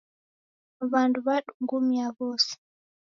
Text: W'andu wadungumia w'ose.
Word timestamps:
W'andu 0.91 1.19
wadungumia 1.27 2.05
w'ose. 2.17 2.53